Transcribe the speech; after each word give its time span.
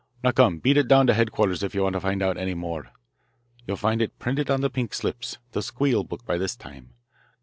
Now 0.23 0.31
come, 0.31 0.57
beat 0.57 0.77
it 0.77 0.87
down 0.87 1.05
to 1.05 1.13
headquarters 1.13 1.61
if 1.61 1.75
you 1.75 1.83
want 1.83 1.93
to 1.93 1.99
find 2.01 2.23
out 2.23 2.35
any 2.35 2.55
more. 2.55 2.91
You'll 3.67 3.77
find 3.77 4.01
it 4.01 4.17
printed 4.17 4.49
on 4.49 4.61
the 4.61 4.69
pink 4.71 4.95
slips 4.95 5.37
the 5.51 5.61
'squeal 5.61 6.03
book' 6.03 6.25
by 6.25 6.39
this 6.39 6.55
time. 6.55 6.95